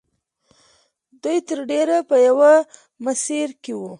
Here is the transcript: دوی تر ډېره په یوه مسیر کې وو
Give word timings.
دوی 1.23 1.37
تر 1.47 1.59
ډېره 1.71 1.97
په 2.09 2.15
یوه 2.27 2.53
مسیر 3.05 3.47
کې 3.63 3.73
وو 3.77 3.89